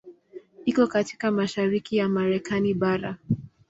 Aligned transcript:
Iko 0.65 0.87
katika 0.87 1.31
mashariki 1.31 1.97
ya 1.97 2.09
Marekani 2.09 2.73
bara. 2.73 3.17